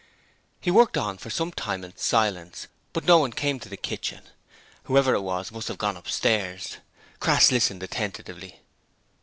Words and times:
He 0.59 0.71
worked 0.71 0.97
on 0.97 1.19
for 1.19 1.29
some 1.29 1.51
time 1.51 1.83
in 1.83 1.95
silence, 1.95 2.65
but 2.91 3.03
no 3.03 3.19
one 3.19 3.31
came 3.31 3.59
to 3.59 3.69
the 3.69 3.77
kitchen: 3.77 4.23
whoever 4.85 5.13
it 5.13 5.21
was 5.21 5.51
must 5.51 5.67
have 5.67 5.77
gone 5.77 5.95
upstairs. 5.95 6.77
Crass 7.19 7.51
listened 7.51 7.83
attentively. 7.83 8.61